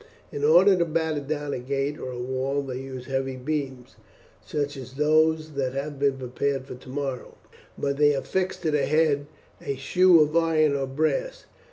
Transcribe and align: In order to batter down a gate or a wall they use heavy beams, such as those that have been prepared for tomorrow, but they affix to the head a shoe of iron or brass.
In 0.31 0.43
order 0.43 0.75
to 0.77 0.85
batter 0.85 1.19
down 1.19 1.53
a 1.53 1.59
gate 1.59 1.99
or 1.99 2.09
a 2.11 2.17
wall 2.17 2.63
they 2.63 2.79
use 2.79 3.05
heavy 3.05 3.35
beams, 3.35 3.97
such 4.43 4.75
as 4.75 4.93
those 4.93 5.51
that 5.51 5.73
have 5.73 5.99
been 5.99 6.17
prepared 6.17 6.65
for 6.65 6.73
tomorrow, 6.73 7.37
but 7.77 7.97
they 7.97 8.13
affix 8.15 8.57
to 8.61 8.71
the 8.71 8.87
head 8.87 9.27
a 9.63 9.75
shoe 9.75 10.19
of 10.21 10.35
iron 10.35 10.75
or 10.75 10.87
brass. 10.87 11.45